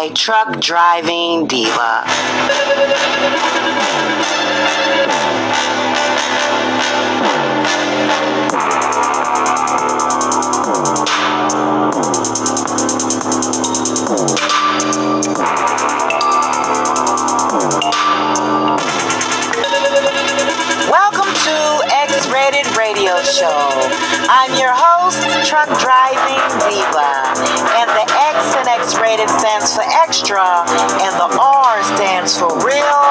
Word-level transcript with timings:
by 0.00 0.08
Truck 0.14 0.58
Driving 0.60 1.46
Diva. 1.46 2.04
R 32.20 32.26
for 32.28 32.66
real, 32.66 33.09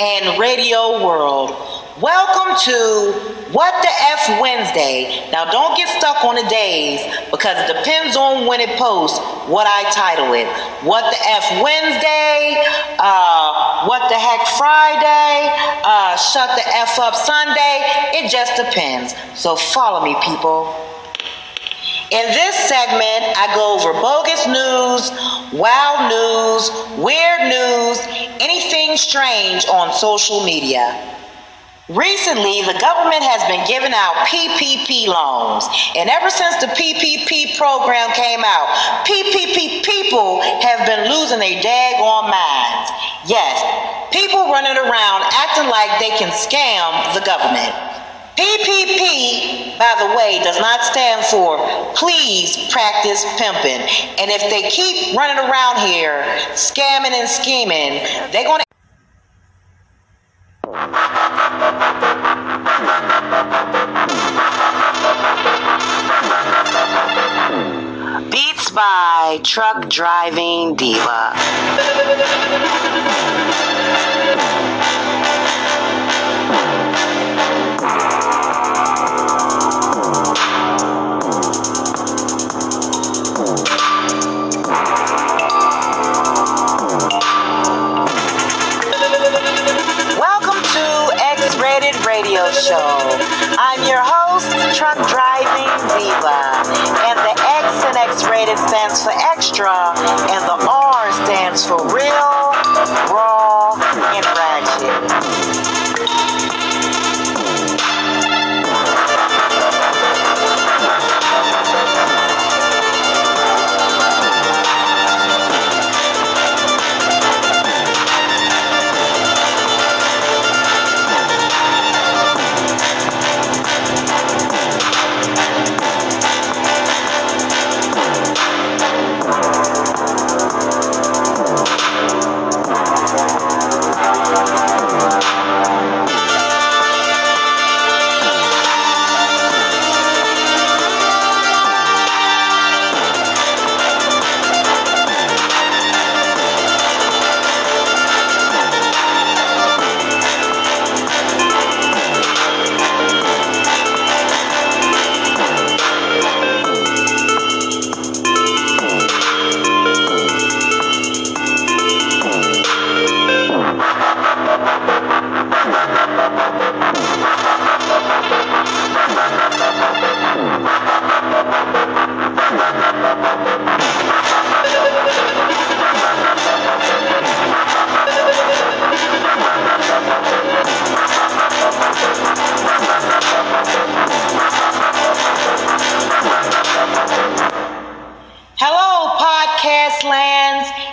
and 0.00 0.38
radio 0.38 1.04
world. 1.04 1.50
Welcome 2.00 2.54
to 2.64 3.12
What 3.52 3.72
the 3.80 3.88
F 3.88 4.40
Wednesday. 4.40 5.30
Now, 5.32 5.50
don't 5.50 5.74
get 5.76 5.88
stuck 5.88 6.22
on 6.24 6.34
the 6.34 6.46
days 6.50 7.00
because 7.30 7.56
it 7.58 7.72
depends 7.72 8.16
on 8.16 8.46
when 8.46 8.60
it 8.60 8.76
posts 8.78 9.18
what 9.48 9.66
I 9.66 9.88
title 9.90 10.34
it. 10.34 10.46
What 10.84 11.08
the 11.10 11.16
F 11.16 11.62
Wednesday, 11.62 12.62
uh, 12.98 13.86
what 13.86 14.10
the 14.10 14.18
heck 14.18 14.46
Friday, 14.58 15.48
uh, 15.84 16.16
shut 16.16 16.50
the 16.56 16.68
F 16.76 16.98
up 16.98 17.14
Sunday. 17.14 17.80
It 18.12 18.30
just 18.30 18.56
depends. 18.56 19.14
So, 19.34 19.56
follow 19.56 20.04
me, 20.04 20.14
people. 20.22 20.74
In 22.10 22.22
this 22.30 22.54
segment, 22.54 23.34
I 23.34 23.50
go 23.54 23.74
over 23.74 23.92
bogus 23.98 24.46
news, 24.46 25.10
wild 25.50 26.06
news, 26.06 26.70
weird 27.02 27.50
news, 27.50 27.98
anything 28.38 28.96
strange 28.96 29.66
on 29.66 29.92
social 29.92 30.44
media. 30.44 30.86
Recently, 31.90 32.62
the 32.62 32.78
government 32.78 33.22
has 33.26 33.42
been 33.50 33.62
giving 33.66 33.94
out 33.94 34.26
PPP 34.26 35.06
loans. 35.06 35.66
And 35.94 36.10
ever 36.10 36.30
since 36.30 36.58
the 36.62 36.70
PPP 36.74 37.58
program 37.58 38.10
came 38.14 38.42
out, 38.42 38.70
PPP 39.06 39.82
people 39.82 40.42
have 40.62 40.86
been 40.86 41.10
losing 41.10 41.38
their 41.38 41.58
daggone 41.62 42.30
minds. 42.30 42.90
Yes, 43.26 43.62
people 44.10 44.50
running 44.50 44.78
around 44.78 45.26
acting 45.30 45.70
like 45.70 45.98
they 45.98 46.14
can 46.18 46.30
scam 46.30 46.90
the 47.14 47.22
government. 47.26 47.85
PPP, 48.36 49.78
by 49.78 49.94
the 49.98 50.14
way, 50.14 50.38
does 50.44 50.60
not 50.60 50.82
stand 50.84 51.24
for 51.24 51.56
please 51.94 52.70
practice 52.70 53.24
pimping. 53.38 53.80
And 54.18 54.30
if 54.30 54.50
they 54.50 54.68
keep 54.68 55.16
running 55.16 55.38
around 55.38 55.78
here 55.78 56.22
scamming 56.52 57.12
and 57.12 57.28
scheming, 57.28 58.04
they're 58.32 58.44
going 58.44 58.60
to 58.60 58.66
Beats 68.30 68.70
by 68.70 69.40
Truck 69.42 69.88
Driving 69.88 70.74
Diva. 70.74 71.32
Real, 101.92 102.52
raw, 103.10 103.74
and 104.14 104.26
ratchet. 104.36 105.06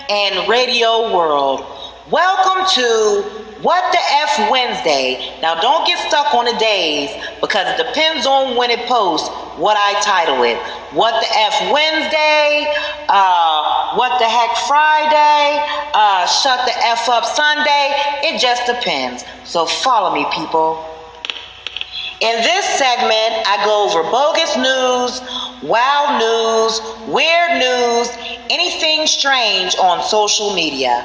And 0.09 0.49
radio 0.49 1.13
world. 1.13 1.61
Welcome 2.09 2.65
to 2.73 3.21
What 3.61 3.91
the 3.91 3.99
F 3.99 4.49
Wednesday. 4.49 5.37
Now, 5.41 5.61
don't 5.61 5.85
get 5.85 5.99
stuck 6.09 6.33
on 6.33 6.45
the 6.45 6.57
days 6.57 7.11
because 7.39 7.67
it 7.67 7.77
depends 7.77 8.25
on 8.25 8.57
when 8.57 8.71
it 8.71 8.79
posts 8.87 9.29
what 9.57 9.77
I 9.77 9.99
title 10.01 10.43
it. 10.43 10.57
What 10.93 11.13
the 11.21 11.29
F 11.37 11.71
Wednesday, 11.71 12.73
uh, 13.07 13.95
What 13.95 14.17
the 14.17 14.25
Heck 14.25 14.57
Friday, 14.67 15.63
uh, 15.93 16.25
Shut 16.25 16.65
the 16.65 16.73
F 16.87 17.07
Up 17.09 17.23
Sunday. 17.23 17.93
It 18.23 18.41
just 18.41 18.65
depends. 18.65 19.23
So, 19.43 19.65
follow 19.67 20.15
me, 20.15 20.25
people. 20.33 20.92
In 22.23 22.39
this 22.39 22.63
segment, 22.79 23.35
I 23.43 23.59
go 23.67 23.83
over 23.83 23.99
bogus 24.07 24.55
news, 24.55 25.19
wild 25.59 26.23
news, 26.23 26.79
weird 27.11 27.59
news, 27.59 28.07
anything 28.47 29.07
strange 29.07 29.75
on 29.75 29.99
social 30.07 30.55
media. 30.55 31.03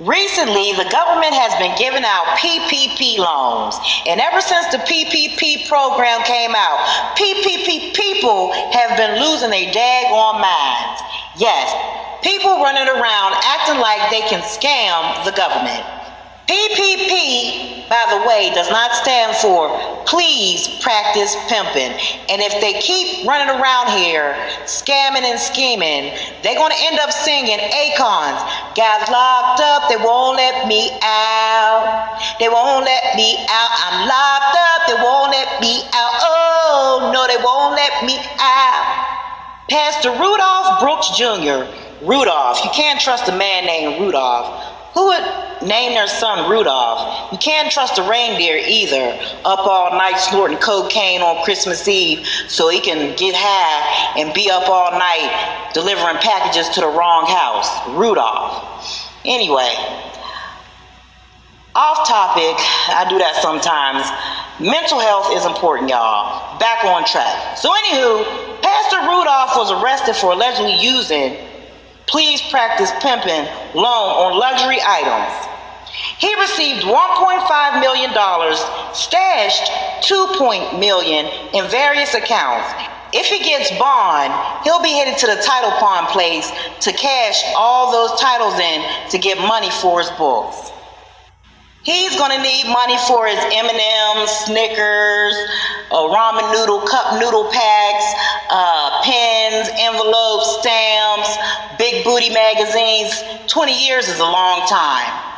Recently, 0.00 0.72
the 0.80 0.88
government 0.88 1.36
has 1.36 1.52
been 1.60 1.76
giving 1.76 2.08
out 2.08 2.40
PPP 2.40 3.20
loans. 3.20 3.76
And 4.08 4.16
ever 4.18 4.40
since 4.40 4.72
the 4.72 4.80
PPP 4.88 5.68
program 5.68 6.24
came 6.24 6.56
out, 6.56 6.80
PPP 7.20 7.92
people 7.92 8.50
have 8.72 8.96
been 8.96 9.20
losing 9.20 9.50
their 9.50 9.68
daggone 9.76 10.40
minds. 10.40 11.04
Yes, 11.36 11.68
people 12.24 12.64
running 12.64 12.88
around 12.88 13.36
acting 13.44 13.76
like 13.76 14.08
they 14.08 14.24
can 14.32 14.40
scam 14.40 15.20
the 15.28 15.36
government. 15.36 15.84
PPP, 16.46 17.88
by 17.88 18.04
the 18.10 18.28
way, 18.28 18.52
does 18.54 18.70
not 18.70 18.92
stand 18.94 19.36
for 19.36 19.94
please 20.06 20.68
practice 20.82 21.34
pimping. 21.48 21.90
And 22.28 22.42
if 22.42 22.60
they 22.60 22.78
keep 22.80 23.26
running 23.26 23.48
around 23.48 23.88
here 23.98 24.36
scamming 24.68 25.24
and 25.24 25.40
scheming, 25.40 26.12
they're 26.42 26.54
going 26.54 26.70
to 26.70 26.82
end 26.84 26.98
up 27.00 27.10
singing 27.10 27.58
Akon's 27.58 28.42
Got 28.76 29.10
locked 29.10 29.60
up, 29.60 29.88
they 29.88 29.96
won't 29.96 30.36
let 30.36 30.66
me 30.66 30.90
out. 31.02 32.18
They 32.38 32.48
won't 32.48 32.84
let 32.84 33.16
me 33.16 33.38
out. 33.48 33.70
I'm 33.86 34.08
locked 34.08 34.56
up, 34.58 34.80
they 34.88 34.98
won't 35.02 35.30
let 35.30 35.60
me 35.60 35.82
out. 35.94 36.14
Oh, 36.22 37.10
no, 37.14 37.26
they 37.26 37.42
won't 37.42 37.74
let 37.74 38.04
me 38.04 38.18
out. 38.38 39.14
Pastor 39.70 40.10
Rudolph 40.10 40.80
Brooks 40.80 41.16
Jr., 41.16 41.70
Rudolph, 42.04 42.64
you 42.64 42.70
can't 42.70 43.00
trust 43.00 43.28
a 43.28 43.36
man 43.36 43.64
named 43.64 44.00
Rudolph. 44.00 44.74
Who 44.94 45.06
would 45.06 45.24
name 45.64 45.94
their 45.94 46.06
son 46.06 46.50
Rudolph? 46.50 47.32
You 47.32 47.38
can't 47.38 47.70
trust 47.70 47.98
a 47.98 48.02
reindeer 48.02 48.56
either, 48.56 49.18
up 49.44 49.60
all 49.60 49.90
night 49.92 50.18
snorting 50.18 50.58
cocaine 50.58 51.20
on 51.20 51.44
Christmas 51.44 51.86
Eve 51.88 52.26
so 52.48 52.68
he 52.68 52.80
can 52.80 53.16
get 53.16 53.34
high 53.36 54.20
and 54.20 54.32
be 54.34 54.50
up 54.50 54.68
all 54.68 54.92
night 54.92 55.70
delivering 55.74 56.16
packages 56.18 56.68
to 56.70 56.80
the 56.80 56.88
wrong 56.88 57.26
house. 57.26 57.96
Rudolph. 57.96 59.10
Anyway, 59.24 59.74
off 61.74 62.06
topic, 62.06 62.56
I 62.88 63.06
do 63.08 63.18
that 63.18 63.36
sometimes. 63.42 64.06
Mental 64.60 65.00
health 65.00 65.34
is 65.34 65.44
important, 65.44 65.90
y'all. 65.90 66.58
Back 66.58 66.84
on 66.84 67.04
track. 67.04 67.58
So, 67.58 67.72
anywho, 67.72 68.62
Pastor 68.62 69.00
Rudolph 69.00 69.56
was 69.56 69.72
arrested 69.72 70.14
for 70.14 70.32
allegedly 70.32 70.76
using 70.80 71.36
Please 72.06 72.42
practice 72.42 72.90
pimping 73.00 73.48
loan 73.74 73.84
on 73.84 74.38
luxury 74.38 74.78
items. 74.86 75.53
He 76.18 76.32
received 76.40 76.84
$1.5 76.84 77.80
million, 77.80 78.10
stashed 78.94 80.06
2 80.06 80.78
million 80.78 81.26
in 81.52 81.68
various 81.70 82.14
accounts. 82.14 82.72
If 83.12 83.26
he 83.26 83.38
gets 83.38 83.70
bond, 83.78 84.32
he'll 84.64 84.82
be 84.82 84.90
headed 84.90 85.18
to 85.18 85.26
the 85.26 85.40
title 85.42 85.70
pawn 85.72 86.06
place 86.06 86.50
to 86.80 86.92
cash 86.92 87.42
all 87.56 87.92
those 87.92 88.20
titles 88.20 88.58
in 88.58 89.10
to 89.10 89.18
get 89.18 89.38
money 89.38 89.70
for 89.70 90.00
his 90.00 90.10
books. 90.10 90.72
He's 91.84 92.16
gonna 92.16 92.42
need 92.42 92.66
money 92.72 92.96
for 93.06 93.26
his 93.26 93.38
M&Ms, 93.38 94.30
Snickers, 94.46 95.36
uh, 95.90 95.96
ramen 95.96 96.50
noodle, 96.52 96.80
cup 96.80 97.20
noodle 97.20 97.50
packs, 97.52 98.06
uh, 98.50 99.02
pens, 99.02 99.68
envelopes, 99.78 100.58
stamps, 100.60 101.36
big 101.78 102.02
booty 102.02 102.30
magazines. 102.30 103.22
20 103.48 103.86
years 103.86 104.08
is 104.08 104.18
a 104.18 104.24
long 104.24 104.66
time. 104.66 105.33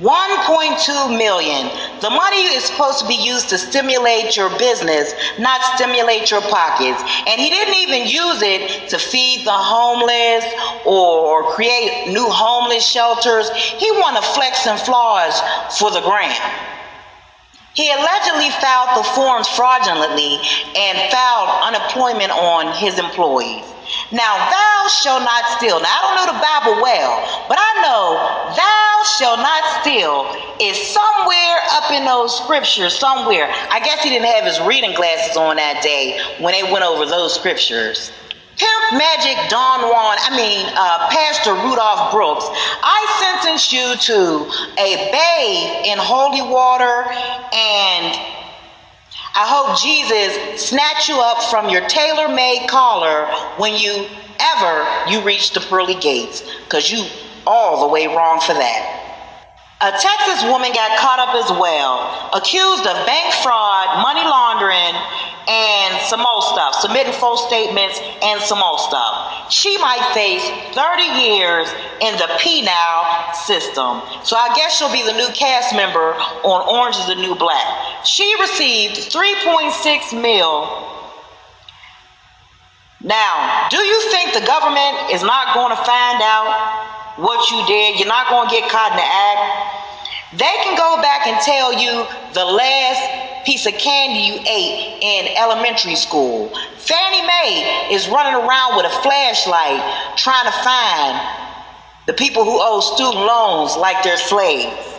1.2 0.00 1.18
million. 1.18 1.68
The 2.00 2.08
money 2.08 2.56
is 2.56 2.64
supposed 2.64 3.00
to 3.00 3.06
be 3.06 3.20
used 3.20 3.50
to 3.50 3.58
stimulate 3.58 4.34
your 4.34 4.48
business, 4.58 5.12
not 5.38 5.60
stimulate 5.76 6.30
your 6.30 6.40
pockets. 6.40 7.02
And 7.26 7.38
he 7.38 7.50
didn't 7.50 7.74
even 7.74 8.08
use 8.08 8.40
it 8.40 8.88
to 8.88 8.98
feed 8.98 9.46
the 9.46 9.52
homeless 9.52 10.44
or 10.86 11.52
create 11.52 12.08
new 12.08 12.26
homeless 12.30 12.86
shelters. 12.86 13.50
He 13.50 13.90
wanted 13.92 14.24
flex 14.32 14.66
and 14.66 14.80
flaws 14.80 15.38
for 15.78 15.90
the 15.90 16.00
grant. 16.00 16.40
He 17.74 17.92
allegedly 17.92 18.48
filed 18.56 18.96
the 18.96 19.04
forms 19.04 19.48
fraudulently 19.48 20.40
and 20.76 21.12
filed 21.12 21.74
unemployment 21.74 22.32
on 22.32 22.72
his 22.74 22.98
employees. 22.98 23.64
Now, 24.12 24.50
thou 24.50 24.88
shalt 24.88 25.22
not 25.22 25.44
steal. 25.56 25.78
Now, 25.78 25.86
I 25.86 26.00
don't 26.02 26.16
know 26.18 26.28
the 26.34 26.42
Bible 26.42 26.82
well, 26.82 27.46
but 27.48 27.58
I 27.60 27.70
know 27.78 28.18
thou 28.58 28.90
shalt 29.18 29.38
not 29.38 29.62
steal 29.82 30.26
is 30.60 30.76
somewhere 30.90 31.56
up 31.70 31.92
in 31.92 32.04
those 32.04 32.36
scriptures, 32.36 32.98
somewhere. 32.98 33.46
I 33.70 33.78
guess 33.78 34.02
he 34.02 34.10
didn't 34.10 34.26
have 34.26 34.44
his 34.44 34.60
reading 34.66 34.94
glasses 34.94 35.36
on 35.36 35.56
that 35.56 35.82
day 35.82 36.18
when 36.42 36.52
they 36.52 36.70
went 36.72 36.84
over 36.84 37.06
those 37.06 37.34
scriptures. 37.34 38.10
Pimp 38.58 38.98
Magic 38.98 39.38
Don 39.48 39.88
Juan, 39.88 40.16
I 40.20 40.36
mean, 40.36 40.66
uh, 40.76 41.08
Pastor 41.08 41.54
Rudolph 41.54 42.12
Brooks, 42.12 42.44
I 42.50 43.40
sentence 43.40 43.72
you 43.72 43.96
to 43.96 44.50
a 44.76 44.90
bathe 45.14 45.86
in 45.86 45.98
holy 45.98 46.42
water 46.42 47.06
and 47.54 48.39
I 49.34 49.46
hope 49.46 49.78
Jesus 49.78 50.60
snatch 50.60 51.08
you 51.08 51.20
up 51.20 51.42
from 51.44 51.68
your 51.68 51.86
tailor-made 51.88 52.68
collar 52.68 53.26
when 53.58 53.76
you 53.78 54.06
ever 54.38 55.10
you 55.10 55.22
reach 55.22 55.52
the 55.52 55.60
pearly 55.60 55.94
gates, 55.94 56.42
because 56.64 56.90
you 56.90 57.04
all 57.46 57.86
the 57.86 57.92
way 57.92 58.06
wrong 58.06 58.40
for 58.40 58.54
that. 58.54 58.96
A 59.82 59.92
Texas 59.96 60.44
woman 60.44 60.72
got 60.76 60.98
caught 61.00 61.18
up 61.18 61.32
as 61.40 61.48
well, 61.56 62.28
accused 62.36 62.84
of 62.84 63.06
bank 63.06 63.32
fraud, 63.40 64.04
money 64.04 64.20
laundering, 64.20 64.92
and 65.48 65.96
some 66.04 66.20
more 66.20 66.42
stuff, 66.42 66.74
submitting 66.74 67.14
false 67.14 67.46
statements 67.48 67.98
and 68.22 68.40
some 68.42 68.58
more 68.58 68.78
stuff. 68.78 69.50
She 69.50 69.78
might 69.78 70.04
face 70.12 70.44
30 70.76 71.02
years 71.24 71.72
in 72.04 72.12
the 72.20 72.28
penal 72.38 73.32
system. 73.32 74.04
So 74.22 74.36
I 74.36 74.52
guess 74.54 74.76
she'll 74.76 74.92
be 74.92 75.02
the 75.02 75.16
new 75.16 75.32
cast 75.32 75.74
member 75.74 76.12
on 76.44 76.60
Orange 76.68 76.96
is 76.96 77.06
the 77.06 77.16
New 77.16 77.34
Black. 77.34 77.64
She 78.04 78.34
received 78.40 79.12
3.6 79.12 80.20
mil 80.20 80.90
now, 83.02 83.68
do 83.70 83.78
you 83.78 84.00
think 84.10 84.34
the 84.34 84.44
government 84.44 85.10
is 85.10 85.22
not 85.22 85.54
going 85.54 85.70
to 85.70 85.82
find 85.84 86.20
out 86.20 87.16
what 87.16 87.50
you 87.50 87.64
did? 87.66 87.98
You're 87.98 88.08
not 88.08 88.28
going 88.28 88.48
to 88.48 88.54
get 88.54 88.70
caught 88.70 88.92
in 88.92 88.98
the 88.98 89.08
act? 89.08 90.36
They 90.36 90.54
can 90.62 90.76
go 90.76 91.00
back 91.00 91.26
and 91.26 91.40
tell 91.40 91.72
you 91.72 92.06
the 92.34 92.44
last 92.44 93.46
piece 93.46 93.64
of 93.66 93.72
candy 93.72 94.20
you 94.20 94.34
ate 94.46 95.00
in 95.00 95.34
elementary 95.38 95.96
school. 95.96 96.52
Fannie 96.76 97.26
Mae 97.26 97.88
is 97.90 98.06
running 98.08 98.34
around 98.34 98.76
with 98.76 98.84
a 98.84 98.94
flashlight 99.00 99.80
trying 100.18 100.44
to 100.44 100.52
find 100.60 101.18
the 102.06 102.12
people 102.12 102.44
who 102.44 102.58
owe 102.60 102.80
student 102.80 103.24
loans 103.24 103.76
like 103.78 104.04
they're 104.04 104.18
slaves, 104.18 104.89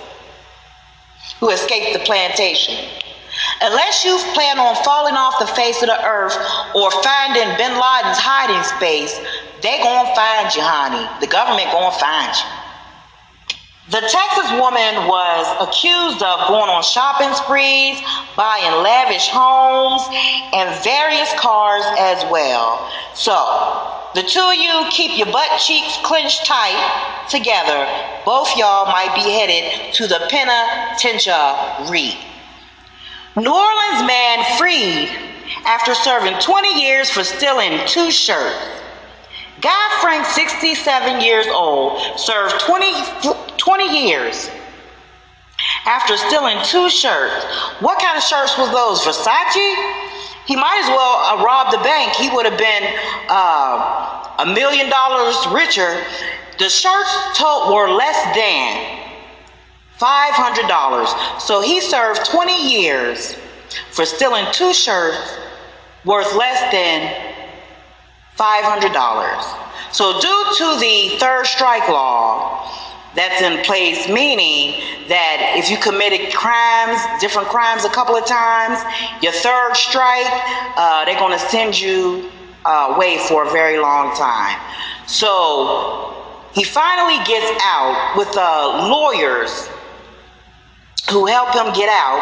who 1.42 1.50
escaped 1.50 1.92
the 1.92 2.06
plantation. 2.06 2.78
Unless 3.62 4.06
you 4.06 4.16
plan 4.34 4.60
on 4.60 4.76
falling 4.86 5.16
off 5.16 5.40
the 5.40 5.48
face 5.48 5.82
of 5.82 5.90
the 5.90 6.06
earth 6.06 6.38
or 6.74 6.90
finding 7.04 7.50
bin 7.58 7.74
Laden's 7.74 8.22
hiding 8.22 8.64
space, 8.78 9.20
they 9.62 9.82
gonna 9.82 10.14
find 10.16 10.54
you, 10.56 10.62
honey. 10.62 11.04
The 11.20 11.28
government 11.28 11.72
gonna 11.74 11.92
find 11.98 12.30
you. 12.30 12.62
The 13.90 14.08
Texas 14.08 14.50
woman 14.56 15.10
was 15.10 15.46
accused 15.60 16.24
of 16.24 16.48
going 16.48 16.70
on 16.70 16.82
shopping 16.82 17.34
sprees, 17.34 18.00
buying 18.38 18.84
lavish 18.84 19.28
homes, 19.28 20.06
and 20.54 20.70
various 20.86 21.34
cars 21.36 21.84
as 22.00 22.24
well. 22.32 22.88
So, 23.16 23.34
the 24.14 24.24
two 24.24 24.40
of 24.40 24.56
you 24.56 24.86
keep 24.92 25.18
your 25.18 25.28
butt 25.28 25.60
cheeks 25.60 25.98
clenched 26.04 26.46
tight 26.46 27.26
together. 27.30 27.86
Both 28.26 28.56
y'all 28.58 28.86
might 28.86 29.14
be 29.16 29.22
headed 29.22 29.94
to 29.96 30.08
the 30.08 30.28
penitentiary. 30.30 32.18
New 33.36 33.54
Orleans 33.54 34.04
man 34.06 34.58
freed 34.58 35.10
after 35.66 35.96
serving 35.96 36.40
20 36.40 36.82
years 36.82 37.10
for 37.10 37.24
stealing 37.24 37.80
two 37.88 38.12
shirts. 38.12 38.58
Guy 39.62 40.00
Frank, 40.02 40.26
67 40.26 41.22
years 41.22 41.48
old, 41.48 42.02
served 42.20 42.60
20, 42.62 42.94
20 43.58 44.08
years 44.08 44.50
after 45.86 46.18
stealing 46.18 46.58
two 46.64 46.90
shirts. 46.90 47.46
What 47.80 48.00
kind 48.00 48.18
of 48.18 48.24
shirts 48.24 48.58
was 48.58 48.72
those? 48.72 49.02
Versace? 49.02 49.76
He 50.46 50.56
might 50.56 50.82
as 50.84 50.90
well 50.90 51.24
have 51.36 51.46
robbed 51.46 51.74
the 51.74 51.84
bank. 51.84 52.14
He 52.16 52.30
would 52.30 52.46
have 52.46 52.58
been 52.58 52.84
uh, 53.30 54.36
a 54.40 54.46
million 54.48 54.90
dollars 54.90 55.36
richer 55.54 56.04
The 56.62 56.70
shirts 56.70 57.40
told 57.40 57.74
were 57.74 57.90
less 57.90 58.24
than 58.36 59.00
$500. 60.00 61.42
So 61.42 61.60
he 61.60 61.82
served 61.82 62.24
20 62.28 62.72
years 62.72 63.36
for 63.90 64.06
stealing 64.06 64.46
two 64.52 64.72
shirts 64.72 65.40
worth 66.06 66.36
less 66.36 66.72
than 66.72 67.32
$500. 68.38 69.92
So, 69.92 70.22
due 70.22 70.46
to 70.58 70.80
the 70.80 71.18
third 71.18 71.48
strike 71.48 71.90
law 71.90 72.70
that's 73.16 73.42
in 73.42 73.66
place, 73.66 74.08
meaning 74.08 75.08
that 75.10 75.56
if 75.58 75.72
you 75.72 75.78
committed 75.78 76.32
crimes, 76.32 77.02
different 77.20 77.48
crimes 77.48 77.86
a 77.86 77.90
couple 77.90 78.16
of 78.16 78.28
times, 78.28 78.78
your 79.24 79.32
third 79.32 79.74
strike, 79.74 80.30
uh, 80.78 81.06
they're 81.06 81.18
going 81.18 81.34
to 81.34 81.46
send 81.50 81.80
you 81.80 82.30
uh, 82.66 82.94
away 82.96 83.18
for 83.18 83.48
a 83.48 83.50
very 83.50 83.80
long 83.80 84.16
time. 84.16 84.62
So, 85.08 86.21
he 86.54 86.64
finally 86.64 87.24
gets 87.26 87.62
out 87.64 88.16
with 88.18 88.36
uh, 88.36 88.88
lawyers 88.90 89.70
who 91.10 91.26
help 91.26 91.54
him 91.56 91.74
get 91.74 91.90
out 91.90 92.22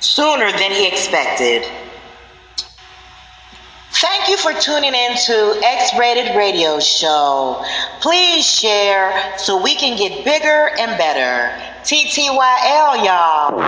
sooner 0.00 0.50
than 0.52 0.72
he 0.72 0.86
expected. 0.88 1.64
Thank 4.02 4.28
you 4.28 4.36
for 4.36 4.52
tuning 4.54 4.94
in 4.94 5.16
to 5.16 5.60
X 5.62 5.96
Rated 5.96 6.34
Radio 6.36 6.80
Show. 6.80 7.64
Please 8.00 8.44
share 8.44 9.38
so 9.38 9.62
we 9.62 9.76
can 9.76 9.96
get 9.96 10.24
bigger 10.24 10.70
and 10.78 10.98
better. 10.98 11.54
TTYL, 11.84 13.04
y'all. 13.04 13.60